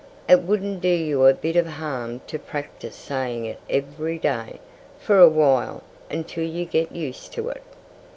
[0.27, 4.59] It wouldn't do you a bit of harm to practice saying it every day,
[4.97, 7.61] for a while, until you get used to it."